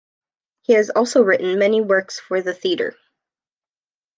He 0.63 0.73
has 0.73 0.89
also 0.89 1.21
written 1.21 1.59
many 1.59 1.79
works 1.79 2.19
for 2.19 2.41
the 2.41 2.55
theatre. 2.55 2.95